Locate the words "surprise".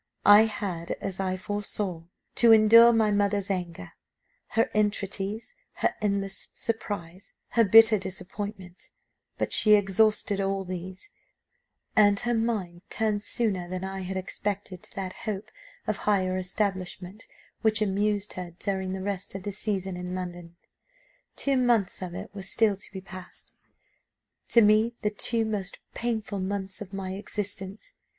6.55-7.35